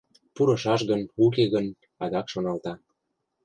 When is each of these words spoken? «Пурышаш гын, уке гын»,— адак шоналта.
«Пурышаш 0.35 0.81
гын, 0.89 1.01
уке 1.23 1.43
гын»,— 1.53 1.65
адак 2.03 2.27
шоналта. 2.31 2.73